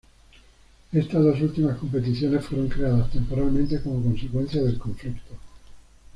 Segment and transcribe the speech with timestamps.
[0.91, 5.35] Estas dos últimas competiciones fueron creadas temporalmente como consecuencia del conflicto.